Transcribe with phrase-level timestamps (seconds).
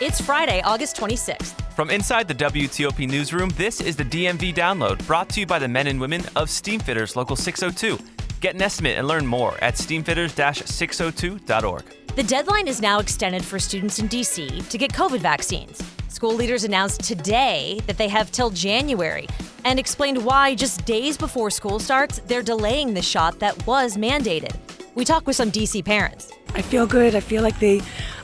[0.00, 1.60] It's Friday, August 26th.
[1.74, 5.68] From inside the WTOP newsroom, this is the DMV download brought to you by the
[5.68, 8.02] men and women of Steamfitters Local 602.
[8.40, 11.84] Get an estimate and learn more at steamfitters 602.org.
[12.16, 15.82] The deadline is now extended for students in DC to get COVID vaccines.
[16.08, 19.26] School leaders announced today that they have till January
[19.66, 24.56] and explained why just days before school starts, they're delaying the shot that was mandated.
[24.94, 26.32] We talked with some DC parents.
[26.54, 27.14] I feel good.
[27.14, 27.80] I feel like they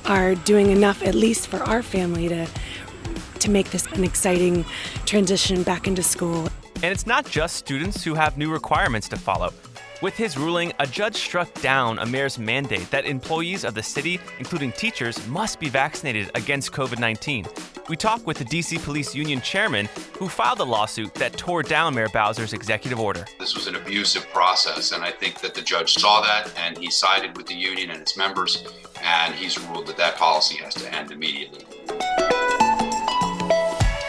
[0.09, 2.47] are doing enough, at least for our family, to
[3.41, 4.65] to make this an exciting
[5.05, 6.49] transition back into school.
[6.77, 9.53] And it's not just students who have new requirements to follow.
[10.03, 14.21] With his ruling, a judge struck down a mayor's mandate that employees of the city,
[14.39, 17.47] including teachers, must be vaccinated against COVID 19.
[17.89, 19.89] We talked with the DC Police Union chairman
[20.19, 23.25] who filed the lawsuit that tore down Mayor Bowser's executive order.
[23.39, 26.91] This was an abusive process, and I think that the judge saw that and he
[26.91, 28.67] sided with the union and its members,
[29.01, 31.65] and he's ruled that that policy has to end immediately.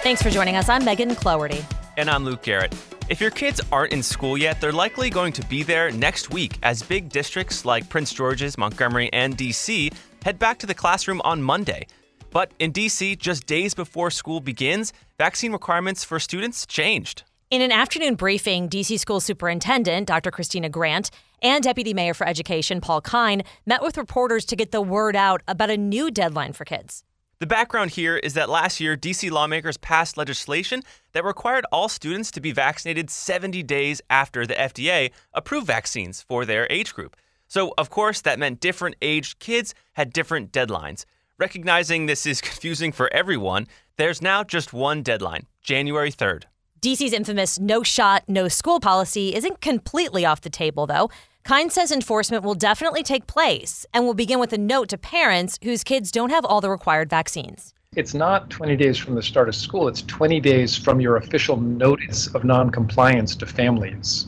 [0.03, 0.67] Thanks for joining us.
[0.67, 1.63] I'm Megan Cloherty.
[1.95, 2.73] And I'm Luke Garrett.
[3.09, 6.57] If your kids aren't in school yet, they're likely going to be there next week
[6.61, 11.41] as big districts like Prince George's, Montgomery, and DC head back to the classroom on
[11.41, 11.87] Monday.
[12.31, 17.23] But in DC, just days before school begins, vaccine requirements for students changed.
[17.49, 20.29] In an afternoon briefing, DC School Superintendent Dr.
[20.29, 21.09] Christina Grant
[21.41, 25.41] and Deputy Mayor for Education Paul Kihn met with reporters to get the word out
[25.47, 27.05] about a new deadline for kids.
[27.39, 32.31] The background here is that last year, DC lawmakers passed legislation that required all students
[32.31, 37.15] to be vaccinated 70 days after the FDA approved vaccines for their age group.
[37.47, 41.05] So, of course, that meant different aged kids had different deadlines.
[41.37, 43.67] Recognizing this is confusing for everyone,
[43.97, 46.45] there's now just one deadline January 3rd.
[46.81, 51.11] DC's infamous no shot, no school policy isn't completely off the table, though.
[51.47, 55.57] Kihn says enforcement will definitely take place and will begin with a note to parents
[55.63, 57.73] whose kids don't have all the required vaccines.
[57.95, 61.55] It's not 20 days from the start of school, it's 20 days from your official
[61.55, 64.27] notice of noncompliance to families.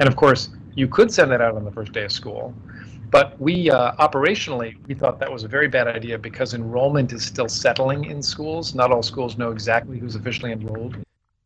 [0.00, 2.52] And of course, you could send that out on the first day of school.
[3.12, 7.24] But we uh, operationally, we thought that was a very bad idea because enrollment is
[7.24, 8.74] still settling in schools.
[8.74, 10.96] Not all schools know exactly who's officially enrolled.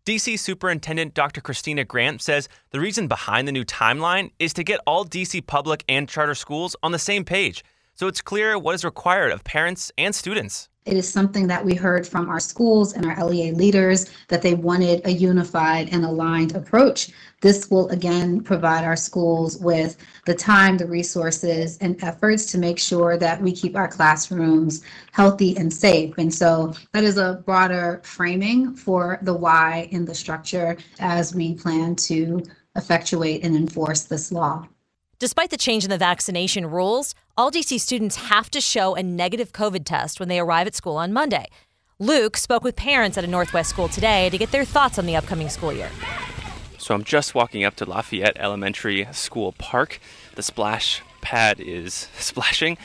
[0.06, 1.40] DC Superintendent Dr.
[1.40, 5.82] Christina Grant says the reason behind the new timeline is to get all DC public
[5.88, 9.90] and charter schools on the same page so it's clear what is required of parents
[9.96, 10.68] and students.
[10.86, 14.52] It is something that we heard from our schools and our LEA leaders that they
[14.52, 17.10] wanted a unified and aligned approach.
[17.40, 19.96] This will again provide our schools with
[20.26, 25.56] the time, the resources, and efforts to make sure that we keep our classrooms healthy
[25.56, 26.18] and safe.
[26.18, 31.54] And so that is a broader framing for the why in the structure as we
[31.54, 32.42] plan to
[32.76, 34.68] effectuate and enforce this law.
[35.20, 39.52] Despite the change in the vaccination rules, all DC students have to show a negative
[39.52, 41.46] COVID test when they arrive at school on Monday.
[42.00, 45.14] Luke spoke with parents at a Northwest school today to get their thoughts on the
[45.14, 45.88] upcoming school year.
[46.78, 50.00] So I'm just walking up to Lafayette Elementary School Park.
[50.34, 52.76] The splash pad is splashing.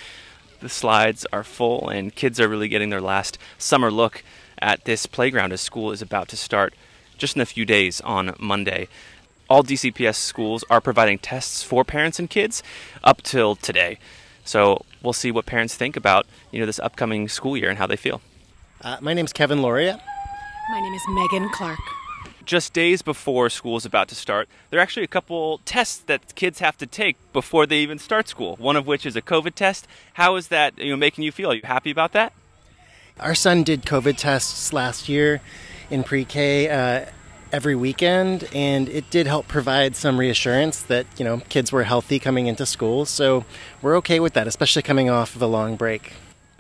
[0.59, 4.23] The slides are full, and kids are really getting their last summer look
[4.61, 6.75] at this playground as school is about to start
[7.17, 8.88] just in a few days on Monday
[9.49, 12.61] all DCPS schools are providing tests for parents and kids
[13.03, 13.97] up till today.
[14.45, 17.87] So we'll see what parents think about you know this upcoming school year and how
[17.87, 18.21] they feel.
[18.81, 20.01] Uh, my name is Kevin Loria.
[20.71, 21.79] My name is Megan Clark.
[22.45, 26.33] Just days before school is about to start, there are actually a couple tests that
[26.33, 28.55] kids have to take before they even start school.
[28.55, 29.87] One of which is a COVID test.
[30.13, 31.52] How is that you know making you feel?
[31.52, 32.34] Are you happy about that?
[33.19, 35.41] Our son did COVID tests last year
[35.90, 36.69] in pre-K.
[36.69, 37.05] Uh,
[37.51, 42.19] every weekend, and it did help provide some reassurance that you know kids were healthy
[42.19, 43.05] coming into school.
[43.05, 43.46] So
[43.81, 46.13] we're okay with that, especially coming off of a long break.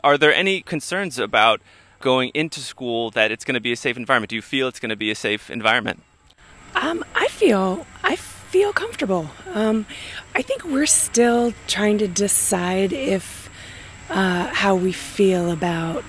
[0.03, 1.61] Are there any concerns about
[1.99, 4.29] going into school that it's going to be a safe environment?
[4.29, 6.01] Do you feel it's going to be a safe environment?
[6.75, 9.29] Um, I feel I feel comfortable.
[9.53, 9.85] Um,
[10.35, 13.49] I think we're still trying to decide if
[14.09, 16.03] uh, how we feel about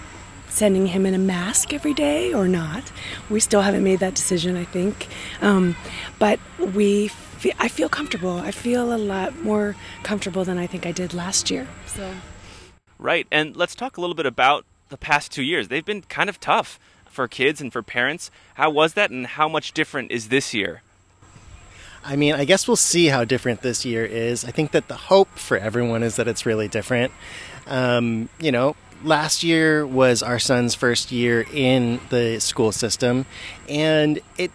[0.50, 2.92] sending him in a mask every day or not.
[3.30, 5.08] We still haven't made that decision, I think.
[5.40, 5.76] Um,
[6.18, 8.38] but we, fe- I feel comfortable.
[8.38, 11.66] I feel a lot more comfortable than I think I did last year.
[11.86, 12.12] So.
[12.98, 13.26] Right.
[13.30, 15.68] And let's talk a little bit about the past two years.
[15.68, 18.30] They've been kind of tough for kids and for parents.
[18.54, 20.82] How was that, and how much different is this year?
[22.04, 24.44] I mean, I guess we'll see how different this year is.
[24.44, 27.12] I think that the hope for everyone is that it's really different.
[27.66, 33.26] Um, you know, last year was our son's first year in the school system,
[33.68, 34.50] and it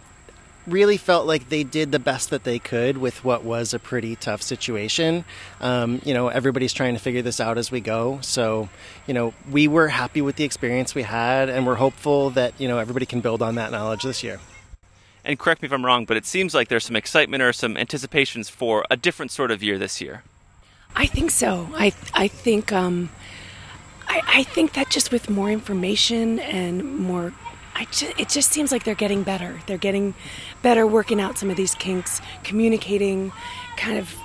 [0.68, 4.16] really felt like they did the best that they could with what was a pretty
[4.16, 5.24] tough situation.
[5.62, 8.20] Um, you know, everybody's trying to figure this out as we go.
[8.22, 8.70] So,
[9.06, 12.68] you know, we were happy with the experience we had, and we're hopeful that, you
[12.68, 14.40] know, everybody can build on that knowledge this year.
[15.24, 17.78] And correct me if I'm wrong, but it seems like there's some excitement or some
[17.78, 20.24] anticipations for a different sort of year this year.
[20.96, 21.68] I think so.
[21.76, 23.10] I I think um,
[24.08, 27.34] I, I think that just with more information and more
[27.92, 29.60] just, it just seems like they're getting better.
[29.68, 30.14] They're getting
[30.62, 33.32] better working out some of these kinks, communicating,
[33.78, 34.16] kind of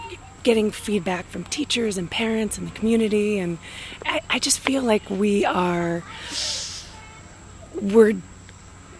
[0.43, 3.38] getting feedback from teachers and parents and the community.
[3.38, 3.59] And
[4.05, 6.03] I, I just feel like we are,
[7.81, 8.15] we're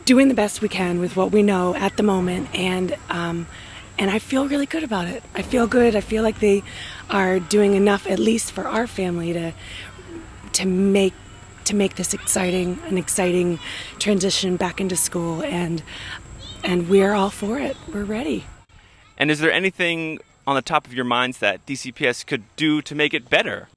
[0.05, 2.55] doing the best we can with what we know at the moment.
[2.55, 3.47] And, um,
[3.99, 5.23] and I feel really good about it.
[5.35, 5.95] I feel good.
[5.95, 6.63] I feel like they
[7.11, 9.53] are doing enough, at least for our family, to
[10.55, 11.15] to make
[11.65, 13.59] to make this exciting an exciting
[13.99, 15.83] transition back into school and
[16.65, 17.77] and we're all for it.
[17.93, 18.45] We're ready.
[19.17, 22.95] And is there anything on the top of your minds that dcps could do to
[22.95, 23.69] make it better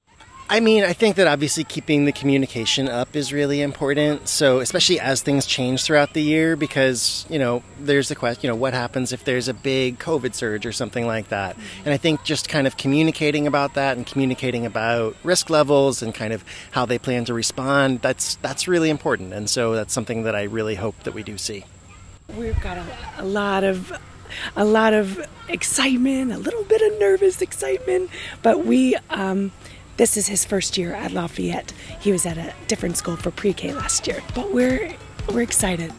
[0.48, 4.28] I mean, I think that obviously keeping the communication up is really important.
[4.28, 8.48] So, especially as things change throughout the year, because, you know, there's the question, you
[8.50, 11.56] know, what happens if there's a big COVID surge or something like that?
[11.86, 16.14] And I think just kind of communicating about that and communicating about risk levels and
[16.14, 19.32] kind of how they plan to respond, that's, that's really important.
[19.32, 21.64] And so that's something that I really hope that we do see.
[22.36, 22.84] We've got a,
[23.18, 23.98] a lot of
[24.56, 28.10] a lot of excitement, a little bit of nervous excitement,
[28.42, 29.52] but we um,
[29.96, 31.72] this is his first year at Lafayette.
[32.00, 34.94] He was at a different school for pre-K last year, but we're
[35.28, 35.92] we're excited.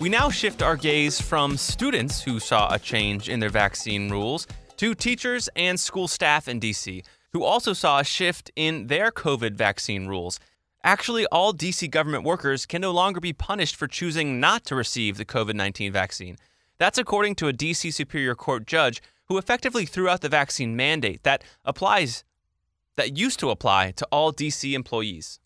[0.00, 4.46] We now shift our gaze from students who saw a change in their vaccine rules
[4.76, 9.54] to teachers and school staff in DC who also saw a shift in their COVID
[9.54, 10.38] vaccine rules.
[10.84, 15.16] Actually, all DC government workers can no longer be punished for choosing not to receive
[15.16, 16.36] the COVID 19 vaccine.
[16.78, 21.22] That's according to a DC Superior Court judge who effectively threw out the vaccine mandate
[21.22, 22.24] that applies
[22.96, 25.40] that used to apply to all DC employees.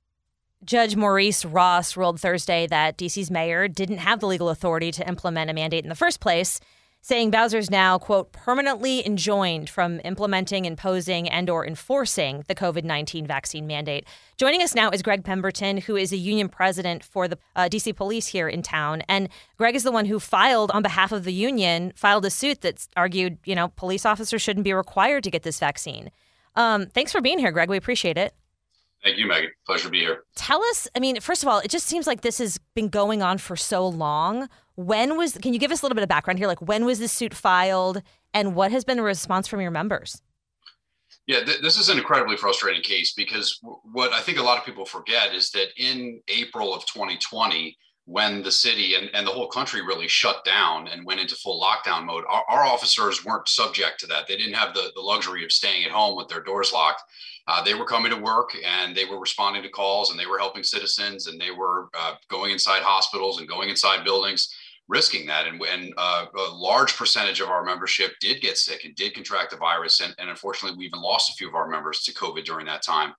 [0.64, 5.50] Judge Maurice Ross ruled Thursday that DC's mayor didn't have the legal authority to implement
[5.50, 6.58] a mandate in the first place,
[7.00, 13.68] saying Bowser's now, quote, permanently enjoined from implementing, imposing, and or enforcing the COVID-19 vaccine
[13.68, 14.04] mandate.
[14.36, 17.94] Joining us now is Greg Pemberton, who is a union president for the uh, DC
[17.94, 19.02] police here in town.
[19.08, 19.28] And
[19.58, 22.84] Greg is the one who filed on behalf of the union, filed a suit that
[22.96, 26.10] argued, you know, police officers shouldn't be required to get this vaccine.
[26.58, 27.70] Um, thanks for being here, Greg.
[27.70, 28.34] We appreciate it.
[29.04, 29.50] Thank you, Megan.
[29.64, 30.24] Pleasure to be here.
[30.34, 33.22] Tell us, I mean, first of all, it just seems like this has been going
[33.22, 34.48] on for so long.
[34.74, 36.48] When was, can you give us a little bit of background here?
[36.48, 38.02] Like, when was this suit filed
[38.34, 40.20] and what has been the response from your members?
[41.28, 44.58] Yeah, th- this is an incredibly frustrating case because w- what I think a lot
[44.58, 47.76] of people forget is that in April of 2020,
[48.08, 51.62] when the city and, and the whole country really shut down and went into full
[51.62, 54.26] lockdown mode, our, our officers weren't subject to that.
[54.26, 57.02] They didn't have the, the luxury of staying at home with their doors locked.
[57.46, 60.38] Uh, they were coming to work and they were responding to calls and they were
[60.38, 64.54] helping citizens and they were uh, going inside hospitals and going inside buildings,
[64.88, 65.46] risking that.
[65.46, 69.50] And, and uh, a large percentage of our membership did get sick and did contract
[69.50, 70.00] the virus.
[70.00, 72.82] And, and unfortunately, we even lost a few of our members to COVID during that
[72.82, 73.12] time.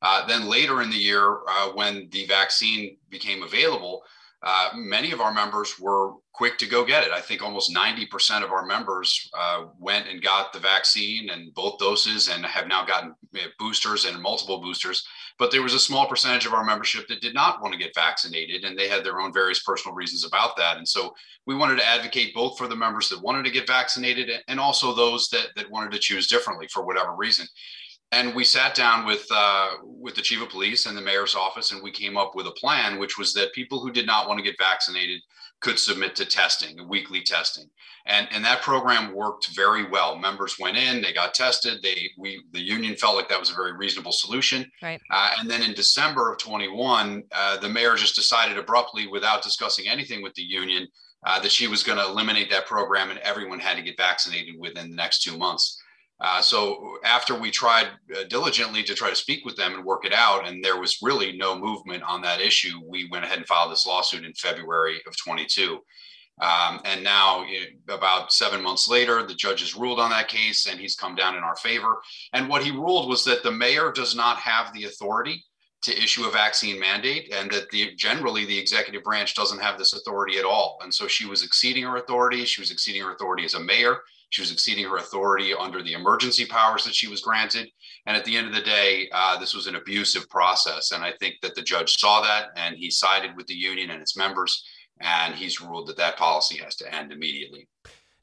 [0.00, 4.04] Uh, then later in the year, uh, when the vaccine became available,
[4.42, 7.10] uh, many of our members were quick to go get it.
[7.10, 11.78] I think almost 90% of our members uh, went and got the vaccine and both
[11.78, 13.14] doses and have now gotten
[13.58, 15.04] boosters and multiple boosters.
[15.40, 17.94] But there was a small percentage of our membership that did not want to get
[17.94, 20.76] vaccinated, and they had their own various personal reasons about that.
[20.76, 21.14] And so
[21.46, 24.94] we wanted to advocate both for the members that wanted to get vaccinated and also
[24.94, 27.46] those that, that wanted to choose differently for whatever reason
[28.12, 31.72] and we sat down with uh, with the chief of police and the mayor's office,
[31.72, 34.38] and we came up with a plan, which was that people who did not want
[34.38, 35.20] to get vaccinated
[35.60, 37.68] could submit to testing, weekly testing,
[38.06, 40.16] and and that program worked very well.
[40.16, 41.82] Members went in, they got tested.
[41.82, 44.70] They we the union felt like that was a very reasonable solution.
[44.82, 45.00] Right.
[45.10, 49.86] Uh, and then in December of 21, uh, the mayor just decided abruptly, without discussing
[49.86, 50.88] anything with the union,
[51.26, 54.54] uh, that she was going to eliminate that program, and everyone had to get vaccinated
[54.58, 55.77] within the next two months.
[56.20, 60.04] Uh, so after we tried uh, diligently to try to speak with them and work
[60.04, 63.46] it out, and there was really no movement on that issue, we went ahead and
[63.46, 65.78] filed this lawsuit in February of 22.
[66.40, 67.44] Um, and now,
[67.88, 71.36] about seven months later, the judge has ruled on that case and he's come down
[71.36, 71.98] in our favor.
[72.32, 75.44] And what he ruled was that the mayor does not have the authority
[75.82, 79.94] to issue a vaccine mandate and that the generally the executive branch doesn't have this
[79.94, 80.78] authority at all.
[80.82, 82.44] And so she was exceeding her authority.
[82.44, 83.98] She was exceeding her authority as a mayor.
[84.30, 87.70] She was exceeding her authority under the emergency powers that she was granted.
[88.06, 90.92] And at the end of the day, uh, this was an abusive process.
[90.92, 94.02] And I think that the judge saw that and he sided with the union and
[94.02, 94.64] its members
[95.00, 97.68] and he's ruled that that policy has to end immediately.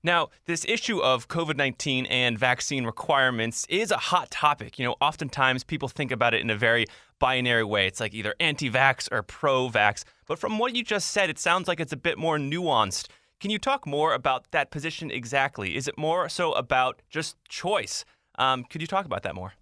[0.03, 4.77] Now, this issue of COVID 19 and vaccine requirements is a hot topic.
[4.77, 6.85] You know, oftentimes people think about it in a very
[7.17, 7.87] binary way.
[7.87, 10.03] It's like either anti vax or pro vax.
[10.27, 13.07] But from what you just said, it sounds like it's a bit more nuanced.
[13.45, 15.75] Can you talk more about that position exactly?
[15.75, 18.03] Is it more so about just choice?
[18.39, 19.53] Um, could you talk about that more?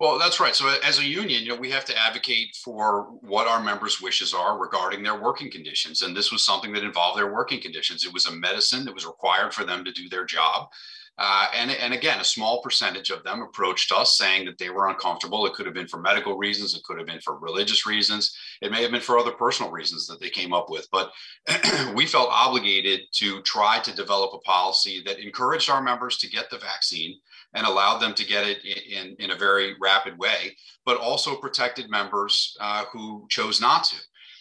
[0.00, 0.52] Well, that's right.
[0.52, 4.34] So as a union, you know, we have to advocate for what our members' wishes
[4.34, 6.02] are regarding their working conditions.
[6.02, 8.04] And this was something that involved their working conditions.
[8.04, 10.70] It was a medicine that was required for them to do their job.
[11.16, 14.88] Uh, and, and again, a small percentage of them approached us saying that they were
[14.88, 15.46] uncomfortable.
[15.46, 18.72] It could have been for medical reasons, it could have been for religious reasons, it
[18.72, 20.88] may have been for other personal reasons that they came up with.
[20.90, 21.12] But
[21.94, 26.50] we felt obligated to try to develop a policy that encouraged our members to get
[26.50, 27.18] the vaccine
[27.54, 31.88] and allowed them to get it in, in a very rapid way, but also protected
[31.88, 33.96] members uh, who chose not to.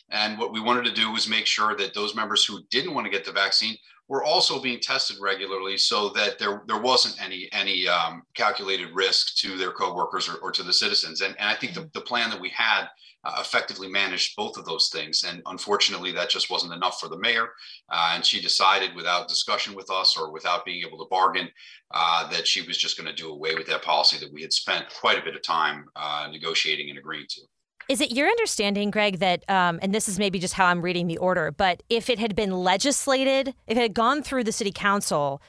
[0.09, 3.05] And what we wanted to do was make sure that those members who didn't want
[3.05, 3.77] to get the vaccine
[4.09, 9.35] were also being tested regularly so that there, there wasn't any, any um, calculated risk
[9.37, 11.21] to their coworkers or, or to the citizens.
[11.21, 11.89] And, and I think the, mm-hmm.
[11.93, 12.87] the plan that we had
[13.25, 15.23] uh, effectively managed both of those things.
[15.23, 17.47] And unfortunately, that just wasn't enough for the mayor.
[17.89, 21.47] Uh, and she decided without discussion with us or without being able to bargain
[21.91, 24.51] uh, that she was just going to do away with that policy that we had
[24.51, 27.41] spent quite a bit of time uh, negotiating and agreeing to.
[27.89, 31.07] Is it your understanding, Greg, that, um, and this is maybe just how I'm reading
[31.07, 34.71] the order, but if it had been legislated, if it had gone through the city
[34.71, 35.41] council,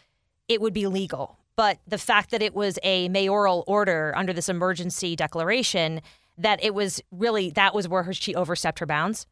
[0.49, 1.39] it would be legal.
[1.57, 6.01] But the fact that it was a mayoral order under this emergency declaration,
[6.37, 9.27] that it was really, that was where her, she overstepped her bounds?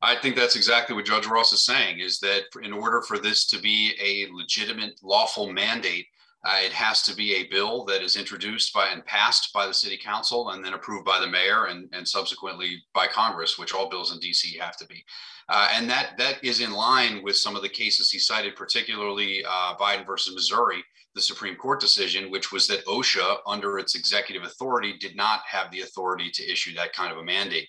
[0.00, 3.46] I think that's exactly what Judge Ross is saying is that in order for this
[3.46, 6.06] to be a legitimate, lawful mandate,
[6.44, 9.74] uh, it has to be a bill that is introduced by and passed by the
[9.74, 13.88] city council and then approved by the mayor and, and subsequently by Congress, which all
[13.88, 15.04] bills in DC have to be.
[15.48, 19.44] Uh, and that that is in line with some of the cases he cited, particularly
[19.48, 20.82] uh, Biden versus Missouri,
[21.14, 25.70] the Supreme Court decision, which was that OSHA, under its executive authority, did not have
[25.70, 27.68] the authority to issue that kind of a mandate.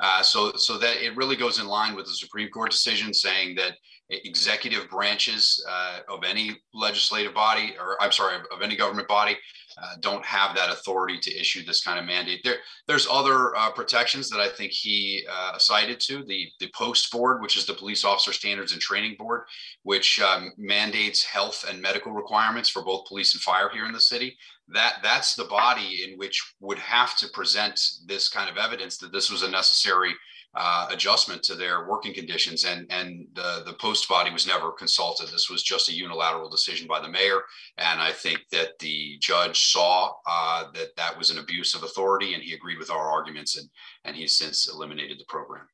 [0.00, 3.54] Uh, so, so that it really goes in line with the Supreme Court decision saying
[3.56, 3.74] that
[4.10, 9.36] executive branches uh, of any legislative body, or I'm sorry, of any government body,
[9.82, 12.40] uh, don't have that authority to issue this kind of mandate.
[12.44, 17.10] There, there's other uh, protections that I think he uh, cited to the the Post
[17.10, 19.42] Board, which is the Police Officer Standards and Training Board,
[19.82, 24.00] which um, mandates health and medical requirements for both police and fire here in the
[24.00, 24.36] city.
[24.68, 29.12] That that's the body in which would have to present this kind of evidence that
[29.12, 30.14] this was a necessary
[30.56, 32.64] uh, adjustment to their working conditions.
[32.64, 35.28] And, and the, the post body was never consulted.
[35.28, 37.40] This was just a unilateral decision by the mayor.
[37.78, 42.34] And I think that the judge saw uh, that that was an abuse of authority
[42.34, 43.68] and he agreed with our arguments and,
[44.04, 45.66] and he's since eliminated the program.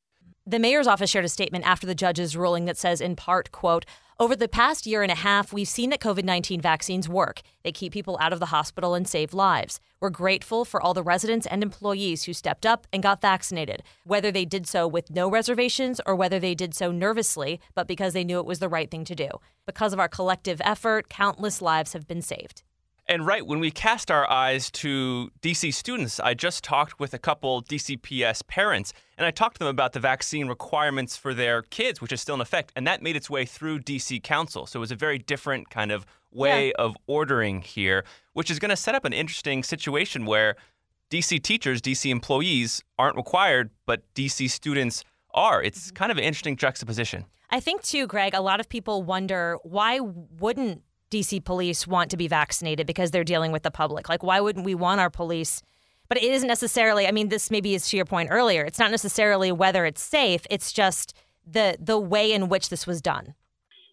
[0.46, 3.84] The mayor's office shared a statement after the judge's ruling that says, in part, quote,
[4.20, 7.40] over the past year and a half, we've seen that COVID 19 vaccines work.
[7.64, 9.80] They keep people out of the hospital and save lives.
[9.98, 14.30] We're grateful for all the residents and employees who stepped up and got vaccinated, whether
[14.30, 18.22] they did so with no reservations or whether they did so nervously, but because they
[18.22, 19.30] knew it was the right thing to do.
[19.64, 22.62] Because of our collective effort, countless lives have been saved.
[23.10, 27.18] And right, when we cast our eyes to DC students, I just talked with a
[27.18, 32.00] couple DCPS parents and I talked to them about the vaccine requirements for their kids,
[32.00, 32.70] which is still in effect.
[32.76, 34.64] And that made its way through DC Council.
[34.64, 36.74] So it was a very different kind of way yeah.
[36.78, 40.54] of ordering here, which is going to set up an interesting situation where
[41.10, 45.02] DC teachers, DC employees aren't required, but DC students
[45.34, 45.60] are.
[45.60, 45.96] It's mm-hmm.
[45.96, 47.24] kind of an interesting juxtaposition.
[47.50, 52.16] I think, too, Greg, a lot of people wonder why wouldn't DC police want to
[52.16, 54.08] be vaccinated because they're dealing with the public.
[54.08, 55.62] Like, why wouldn't we want our police?
[56.08, 57.06] But it isn't necessarily.
[57.06, 58.64] I mean, this maybe is to your point earlier.
[58.64, 60.46] It's not necessarily whether it's safe.
[60.50, 61.14] It's just
[61.46, 63.34] the the way in which this was done.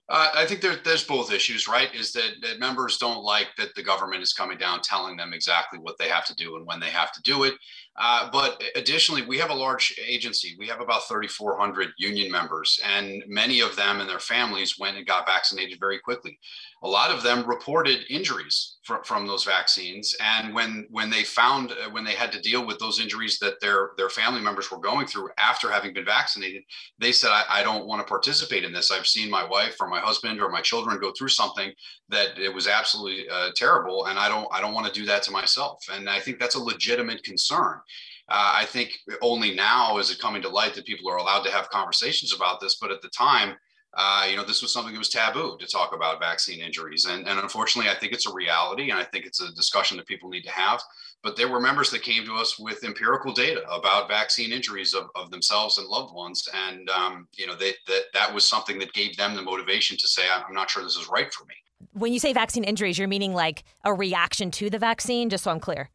[0.10, 1.94] Uh, I think there, there's both issues, right?
[1.94, 5.80] Is that, that members don't like that the government is coming down telling them exactly
[5.80, 7.56] what they have to do and when they have to do it.
[8.00, 10.56] Uh, but additionally, we have a large agency.
[10.60, 15.08] We have about 3,400 union members, and many of them and their families went and
[15.08, 16.38] got vaccinated very quickly.
[16.84, 21.72] A lot of them reported injuries fr- from those vaccines, and when when they found
[21.72, 24.78] uh, when they had to deal with those injuries that their their family members were
[24.78, 26.62] going through after having been vaccinated,
[27.00, 28.92] they said, "I, I don't want to participate in this.
[28.92, 31.72] I've seen my wife or my husband or my children go through something
[32.10, 35.24] that it was absolutely uh, terrible, and I don't I don't want to do that
[35.24, 37.80] to myself." And I think that's a legitimate concern.
[38.30, 41.52] Uh, I think only now is it coming to light that people are allowed to
[41.52, 42.76] have conversations about this.
[42.76, 43.56] But at the time,
[43.94, 47.06] uh, you know, this was something that was taboo to talk about vaccine injuries.
[47.06, 50.06] And, and unfortunately, I think it's a reality and I think it's a discussion that
[50.06, 50.82] people need to have.
[51.24, 55.08] But there were members that came to us with empirical data about vaccine injuries of,
[55.16, 56.48] of themselves and loved ones.
[56.54, 60.08] And, um, you know, they, that, that was something that gave them the motivation to
[60.08, 61.56] say, I'm not sure this is right for me.
[61.94, 65.52] When you say vaccine injuries, you're meaning like a reaction to the vaccine, just so
[65.52, 65.90] I'm clear.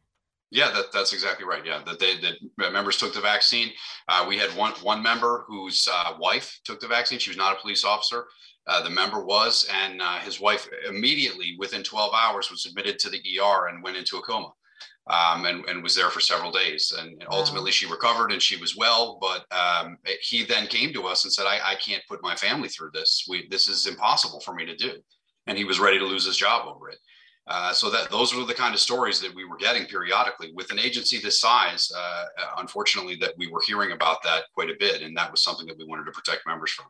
[0.53, 1.65] Yeah, that, that's exactly right.
[1.65, 3.71] Yeah, that they that members took the vaccine.
[4.07, 7.17] Uh, we had one one member whose uh, wife took the vaccine.
[7.17, 8.27] She was not a police officer.
[8.67, 13.09] Uh, the member was, and uh, his wife immediately within 12 hours was admitted to
[13.09, 14.51] the ER and went into a coma,
[15.07, 16.93] um, and, and was there for several days.
[16.97, 19.17] And, and ultimately, she recovered and she was well.
[19.19, 22.69] But um, he then came to us and said, I, "I can't put my family
[22.69, 23.25] through this.
[23.27, 24.93] We, this is impossible for me to do."
[25.47, 26.99] And he was ready to lose his job over it.
[27.45, 30.71] Uh, so that those were the kind of stories that we were getting periodically with
[30.71, 31.91] an agency this size.
[31.95, 32.25] Uh,
[32.57, 35.77] unfortunately, that we were hearing about that quite a bit, and that was something that
[35.77, 36.85] we wanted to protect members from.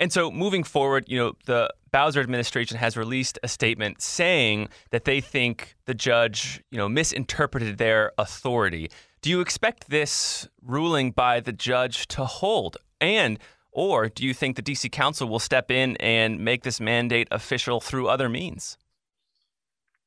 [0.00, 5.04] And so, moving forward, you know, the Bowser administration has released a statement saying that
[5.04, 8.90] they think the judge, you know, misinterpreted their authority.
[9.20, 12.78] Do you expect this ruling by the judge to hold?
[13.00, 13.38] And
[13.70, 17.80] or do you think the DC Council will step in and make this mandate official
[17.80, 18.76] through other means?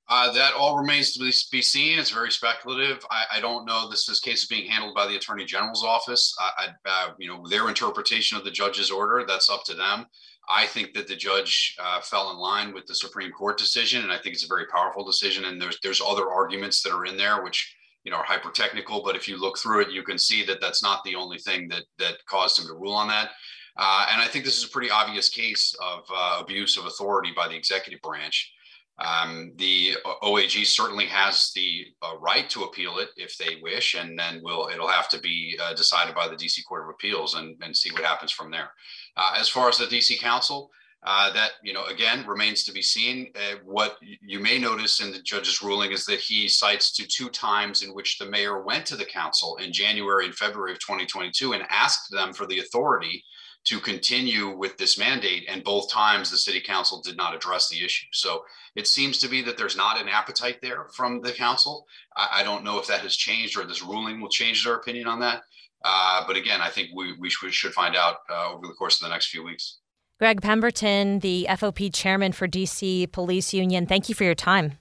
[0.07, 1.19] Uh, that all remains to
[1.51, 1.97] be seen.
[1.97, 3.03] It's very speculative.
[3.09, 3.89] I, I, don't know.
[3.89, 6.35] This, this case is being handled by the Attorney General's office.
[6.39, 9.25] I, I, uh, you know, their interpretation of the judge's order.
[9.27, 10.05] That's up to them.
[10.47, 14.11] I think that the judge uh, fell in line with the Supreme Court decision, and
[14.11, 15.45] I think it's a very powerful decision.
[15.45, 19.01] And there's there's other arguments that are in there which you know are hyper technical,
[19.03, 21.67] but if you look through it, you can see that that's not the only thing
[21.69, 23.31] that that caused him to rule on that.
[23.77, 27.31] Uh, and I think this is a pretty obvious case of uh, abuse of authority
[27.35, 28.53] by the executive branch.
[28.97, 34.17] Um, the OAG certainly has the uh, right to appeal it if they wish, and
[34.17, 37.57] then will it'll have to be uh, decided by the DC Court of Appeals and,
[37.61, 38.69] and see what happens from there.
[39.17, 40.71] Uh, as far as the DC Council,
[41.05, 43.31] uh, that you know again remains to be seen.
[43.35, 47.29] Uh, what you may notice in the judge's ruling is that he cites to two
[47.29, 51.51] times in which the mayor went to the council in January and February of 2022
[51.51, 53.23] and asked them for the authority
[53.65, 55.45] to continue with this mandate.
[55.49, 58.05] And both times the city council did not address the issue.
[58.11, 58.43] So
[58.75, 61.85] it seems to be that there's not an appetite there from the council.
[62.15, 65.07] I, I don't know if that has changed or this ruling will change their opinion
[65.07, 65.43] on that.
[65.83, 69.07] Uh, but again, I think we, we should find out uh, over the course of
[69.07, 69.79] the next few weeks.
[70.17, 74.79] Greg Pemberton, the FOP chairman for DC Police Union, thank you for your time.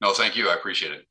[0.00, 0.48] No, thank you.
[0.48, 1.06] I appreciate it.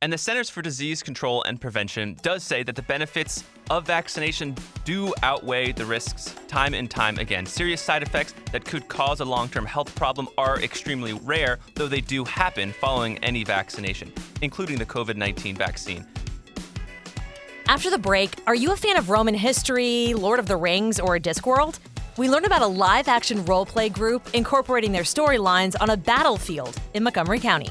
[0.00, 4.54] And the Centers for Disease Control and Prevention does say that the benefits of vaccination
[4.84, 7.44] do outweigh the risks time and time again.
[7.44, 11.88] Serious side effects that could cause a long term health problem are extremely rare, though
[11.88, 16.06] they do happen following any vaccination, including the COVID 19 vaccine.
[17.66, 21.18] After the break, are you a fan of Roman history, Lord of the Rings, or
[21.18, 21.80] Discworld?
[22.16, 26.76] We learn about a live action role play group incorporating their storylines on a battlefield
[26.94, 27.70] in Montgomery County.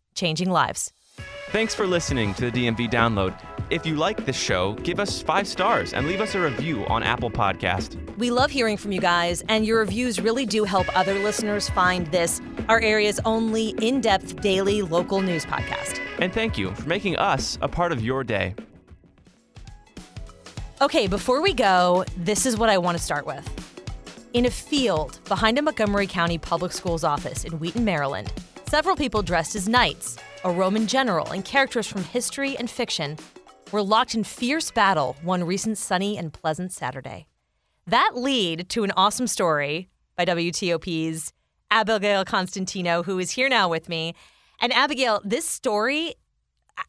[0.13, 0.91] changing lives.
[1.51, 3.37] Thanks for listening to the DMV Download.
[3.69, 7.03] If you like this show, give us five stars and leave us a review on
[7.03, 7.97] Apple Podcast.
[8.17, 12.07] We love hearing from you guys, and your reviews really do help other listeners find
[12.07, 15.99] this, our area's only in-depth daily local news podcast.
[16.19, 18.55] And thank you for making us a part of your day.
[20.81, 23.47] Okay, before we go, this is what I want to start with.
[24.33, 28.31] In a field behind a Montgomery County Public Schools office in Wheaton, Maryland,
[28.71, 33.17] Several people dressed as knights, a Roman general, and characters from history and fiction
[33.73, 37.27] were locked in fierce battle one recent sunny and pleasant Saturday.
[37.85, 41.33] That lead to an awesome story by WTOP's
[41.69, 44.15] Abigail Constantino, who is here now with me.
[44.61, 46.15] And Abigail, this story,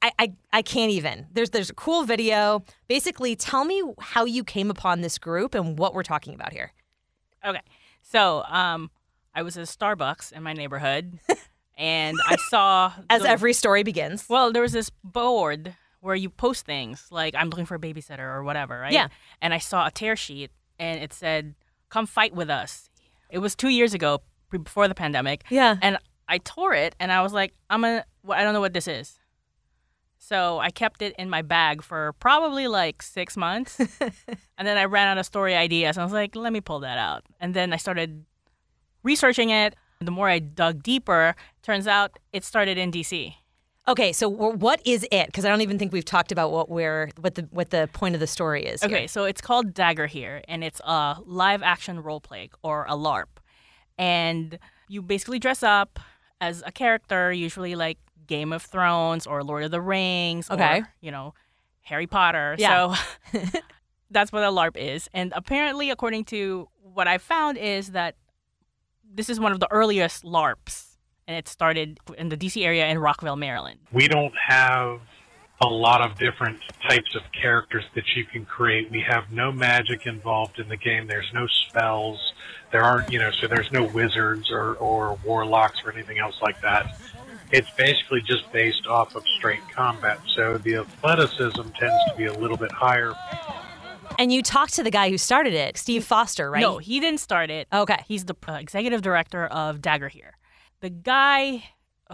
[0.01, 1.27] I, I I can't even.
[1.33, 2.65] There's there's a cool video.
[2.87, 6.71] Basically, tell me how you came upon this group and what we're talking about here.
[7.45, 7.63] Okay.
[8.03, 8.89] So, um,
[9.35, 11.19] I was at Starbucks in my neighborhood,
[11.77, 14.27] and I saw As the- every story begins.
[14.29, 18.19] Well, there was this board where you post things like I'm looking for a babysitter
[18.19, 18.93] or whatever, right?
[18.93, 19.09] Yeah.
[19.41, 21.55] And I saw a tear sheet, and it said,
[21.91, 22.91] "Come fight with us."
[23.31, 25.45] It was two years ago, before the pandemic.
[25.49, 25.77] Yeah.
[25.81, 28.05] And I tore it, and I was like, "I'm gonna.
[28.25, 29.19] well, I don't know what this is."
[30.19, 33.79] So I kept it in my bag for probably like six months,
[34.59, 35.97] and then I ran out of story ideas.
[35.97, 38.25] And I was like, "Let me pull that out." And then I started
[39.03, 39.75] researching it.
[40.03, 43.35] The more I dug deeper, turns out it started in DC.
[43.89, 45.27] Okay, so what is it?
[45.27, 48.15] Because I don't even think we've talked about what we're what the what the point
[48.15, 48.83] of the story is.
[48.83, 49.09] Okay, here.
[49.09, 53.27] so it's called Dagorhir, and it's a live action role play or a LARP.
[53.99, 55.99] And you basically dress up
[56.41, 60.81] as a character, usually like Game of Thrones or Lord of the Rings Okay.
[60.81, 61.35] or, you know,
[61.81, 62.55] Harry Potter.
[62.59, 62.95] Yeah.
[63.33, 63.41] So
[64.11, 65.09] that's what a LARP is.
[65.13, 68.15] And apparently, according to what I found, is that
[69.15, 70.97] this is one of the earliest LARPs.
[71.29, 73.79] And it started in the DC area in Rockville, Maryland.
[73.93, 75.01] we don't have
[75.63, 78.91] a lot of different types of characters that you can create.
[78.91, 81.07] We have no magic involved in the game.
[81.07, 82.33] There's no spells.
[82.73, 86.61] There aren't, you know, so there's no wizards or, or warlocks or anything else like
[86.63, 86.99] that.
[87.53, 90.19] It's basically just based off of straight combat.
[90.35, 93.15] So the athleticism tends to be a little bit higher.
[94.19, 96.61] And you talked to the guy who started it, Steve Foster, right?
[96.61, 97.69] No, he didn't start it.
[97.73, 97.97] Okay.
[98.07, 100.31] He's the uh, executive director of Dagorhir.
[100.81, 101.65] The guy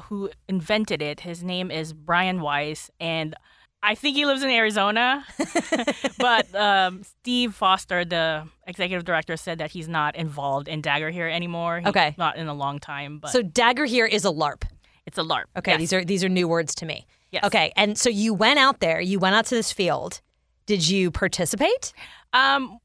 [0.04, 3.34] who invented it, his name is Brian Weiss, and
[3.82, 5.24] I think he lives in Arizona.
[6.18, 11.78] but um, Steve Foster, the executive director, said that he's not involved in Dagorhir anymore.
[11.80, 12.14] He's Okay.
[12.18, 14.62] Not in a long time, but So Dagorhir is a LARP.
[15.06, 15.44] it's a LARP.
[15.56, 15.78] Okay, Yes.
[15.80, 17.06] these are these are new words to me.
[17.30, 17.44] Yes.
[17.44, 20.20] Okay, and so you went out there, you went out to this field.
[20.68, 21.94] Did you participate?
[22.34, 22.78] Um,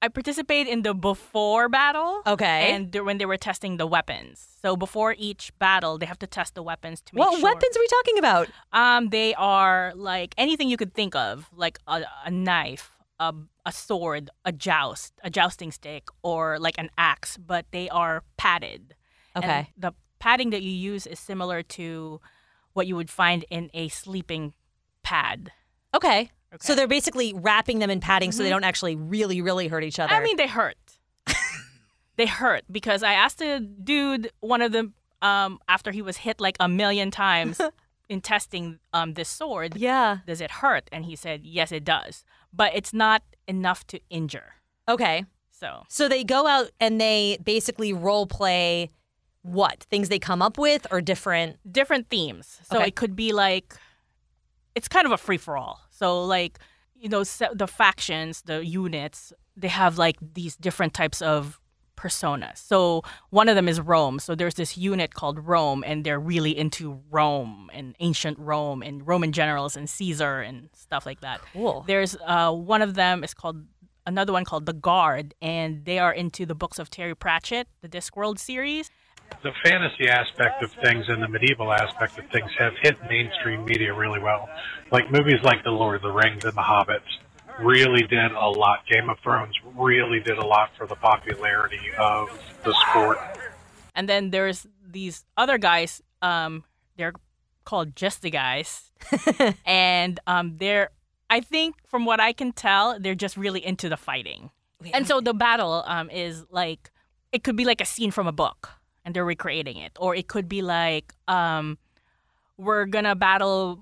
[0.00, 2.22] I participated in the before battle.
[2.26, 2.72] Okay.
[2.72, 4.56] And when they were testing the weapons.
[4.62, 7.42] So before each battle, they have to test the weapons to make what sure.
[7.42, 8.48] What weapons are we talking about?
[8.72, 13.34] Um, they are like anything you could think of, like a, a knife, a,
[13.66, 18.94] a sword, a joust, a jousting stick, or like an axe, but they are padded.
[19.34, 19.70] And Okay.
[19.76, 22.20] the padding that you use is similar to
[22.72, 24.54] what you would find in a sleeping
[25.02, 25.52] pad.
[25.94, 26.30] Okay.
[26.60, 29.98] So they're basically wrapping them in padding so they don't actually really, really hurt each
[29.98, 30.14] other.
[30.14, 30.76] I mean, they hurt.
[32.16, 36.40] they hurt because I asked a dude, one of them, um, after he was hit
[36.40, 37.60] like a million times
[38.08, 40.18] in testing um, this sword, yeah.
[40.26, 40.88] does it hurt?
[40.90, 42.24] And he said, yes, it does.
[42.52, 44.54] But it's not enough to injure.
[44.88, 45.24] Okay.
[45.50, 48.90] So, So they go out and they basically role play
[49.42, 51.58] what things they come up with or different.
[51.70, 52.60] different themes.
[52.70, 52.88] So Okay.
[52.88, 53.74] it could be like,
[54.74, 55.80] it's kind of a free for all.
[55.98, 56.58] So, like,
[56.94, 61.60] you know, the factions, the units, they have like these different types of
[61.96, 62.58] personas.
[62.58, 64.20] So one of them is Rome.
[64.20, 69.06] So there's this unit called Rome, and they're really into Rome and ancient Rome and
[69.06, 71.40] Roman generals and Caesar and stuff like that.
[71.52, 71.84] Cool.
[71.86, 73.64] There's uh, one of them is called
[74.06, 77.88] another one called the Guard, and they are into the books of Terry Pratchett, the
[77.88, 78.90] Discworld series.
[79.42, 83.94] The fantasy aspect of things and the medieval aspect of things have hit mainstream media
[83.94, 84.48] really well.
[84.90, 87.02] Like movies like The Lord of the Rings and The Hobbit
[87.60, 88.86] really did a lot.
[88.86, 92.28] Game of Thrones really did a lot for the popularity of
[92.64, 93.18] the sport.
[93.94, 96.02] And then there's these other guys.
[96.22, 96.64] Um,
[96.96, 97.14] they're
[97.64, 98.90] called just the guys,
[99.66, 100.90] and um, they're.
[101.30, 104.50] I think from what I can tell, they're just really into the fighting.
[104.94, 106.90] And so the battle um, is like
[107.32, 108.70] it could be like a scene from a book,
[109.08, 111.78] and they're recreating it, or it could be like um,
[112.58, 113.80] we're gonna battle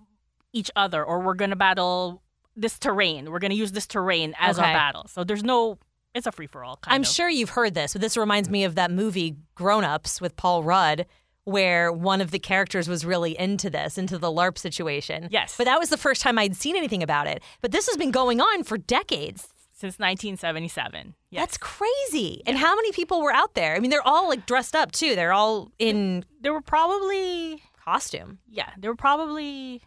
[0.53, 2.23] each other, or we're gonna battle
[2.55, 3.33] this terrain.
[3.33, 4.69] We're gonna use this terrain as Okay.
[4.69, 5.07] our battle.
[5.09, 5.79] So there's no.
[6.15, 6.79] It's a free for all.
[6.87, 10.37] I'm sure you've heard this, but this reminds me of that movie Grown Ups with
[10.37, 11.07] Paul Rudd,
[11.43, 15.27] where one of the characters was really into this, into the LARP situation.
[15.33, 15.57] Yes.
[15.59, 17.43] But that was the first time I'd seen anything about it.
[17.61, 19.49] But this has been going on for decades.
[19.73, 21.15] since 1977.
[21.37, 21.43] Yes.
[21.43, 22.43] That's crazy.
[22.47, 23.75] And how many people were out there?
[23.77, 25.15] I mean, they're all like dressed up too.
[25.15, 28.39] They're all in there were probably costume.
[28.49, 29.83] yeah, there were probably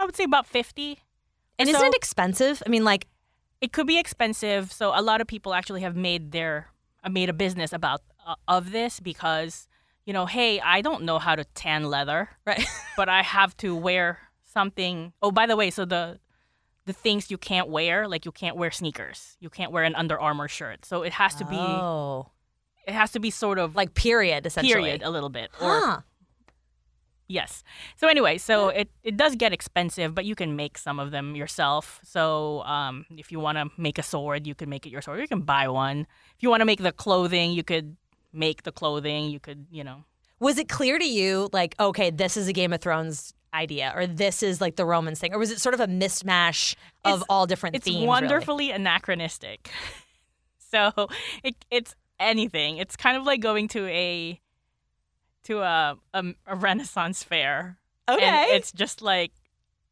[0.00, 0.98] I would say about 50.
[1.58, 2.62] And So- isn't it expensive?
[2.66, 3.06] I mean, like,
[3.60, 6.68] It could be expensive, so a lot of people actually have made their
[7.04, 9.66] uh, made a business about uh, of this because
[10.06, 12.64] you know, hey, I don't know how to tan leather, right?
[12.96, 15.12] but I have to wear something.
[15.20, 16.18] Oh, by the way, so the
[16.88, 20.18] the things you can't wear, like you can't wear sneakers, you can't wear an Under
[20.18, 22.30] Armour shirt, so it has to be oh,
[22.86, 24.72] it has to be sort of like period, essentially.
[24.72, 26.04] period a little bit, or
[27.28, 27.62] Yes.
[27.96, 31.36] So anyway, so it, it does get expensive, but you can make some of them
[31.36, 32.00] yourself.
[32.02, 35.20] So um, if you want to make a sword, you can make it your sword.
[35.20, 36.06] You can buy one.
[36.36, 37.98] If you want to make the clothing, you could
[38.32, 39.28] make the clothing.
[39.28, 40.04] You could, you know.
[40.40, 44.06] Was it clear to you, like, okay, this is a Game of Thrones idea, or
[44.06, 47.26] this is like the Romans thing, or was it sort of a mismatch of It's-
[47.28, 47.96] all different It's themes?
[47.96, 48.06] really?
[48.06, 49.70] wonderfully anachronistic.
[50.70, 50.92] so
[51.42, 52.76] it, it's anything.
[52.78, 54.40] It's kind of like going to a
[55.44, 57.78] to a a, a Renaissance fair.
[58.08, 58.24] Okay.
[58.24, 59.32] And it's just like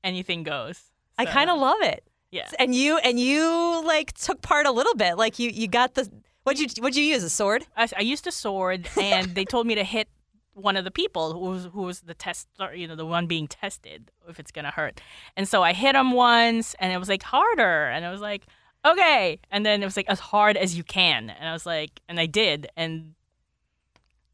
[0.04, 0.80] anything goes.
[1.18, 2.04] I kind of love it.
[2.30, 2.48] yeah.
[2.58, 5.16] And you and you like took part a little bit.
[5.16, 6.10] Like you you got the
[6.44, 7.66] what'd you what'd you use a sword?
[7.76, 10.08] I, I used a sword, and they told me to hit
[10.56, 13.46] one of the people who was, who was the test, you know, the one being
[13.46, 15.00] tested if it's gonna hurt.
[15.36, 18.46] And so I hit him once, and it was like harder, and I was like,
[18.84, 19.38] okay.
[19.50, 22.18] And then it was like as hard as you can, and I was like, and
[22.18, 23.14] I did, and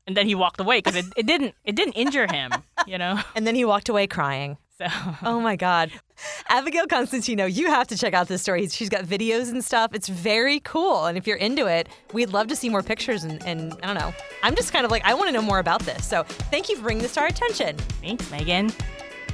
[0.07, 2.53] and then he walked away because it, it didn't it didn't injure him,
[2.87, 3.21] you know.
[3.35, 4.59] And then he walked away crying.
[4.79, 4.87] So
[5.23, 5.91] Oh my God.
[6.49, 8.69] Abigail Constantino, you have to check out this story.
[8.69, 9.95] She's got videos and stuff.
[9.95, 11.07] It's very cool.
[11.07, 13.25] And if you're into it, we'd love to see more pictures.
[13.25, 14.15] And, and I don't know.
[14.43, 16.07] I'm just kind of like, I want to know more about this.
[16.07, 17.77] So thank you for bringing this to our attention.
[17.77, 18.73] thanks, Megan.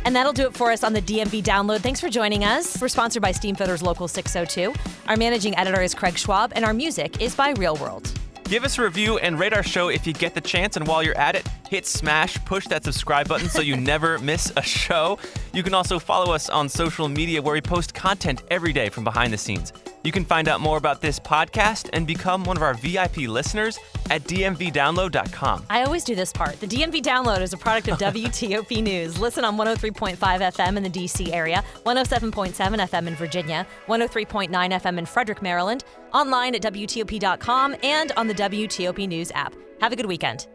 [0.05, 1.81] And that'll do it for us on the DMV download.
[1.81, 2.81] Thanks for joining us.
[2.81, 4.72] We're sponsored by Steamfitters Local 602.
[5.09, 8.11] Our managing editor is Craig Schwab, and our music is by Real World.
[8.44, 10.77] Give us a review and rate our show if you get the chance.
[10.77, 14.52] And while you're at it, hit smash, push that subscribe button so you never miss
[14.57, 15.18] a show.
[15.52, 19.04] You can also follow us on social media where we post content every day from
[19.04, 19.72] behind the scenes.
[20.04, 23.78] You can find out more about this podcast and become one of our VIP listeners
[24.11, 25.66] at dmvdownload.com.
[25.68, 26.59] I always do this part.
[26.61, 29.18] The DMV download is a product of WTOP News.
[29.18, 35.04] Listen on 103.5 FM in the DC area, 107.7 FM in Virginia, 103.9 FM in
[35.07, 39.54] Frederick, Maryland, online at WTOP.com, and on the WTOP News app.
[39.81, 40.46] Have a good weekend.